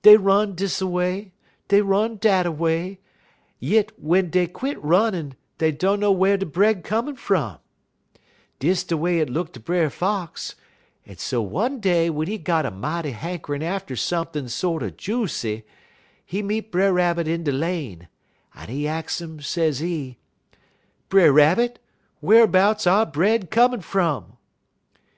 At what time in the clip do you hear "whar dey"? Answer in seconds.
6.10-6.46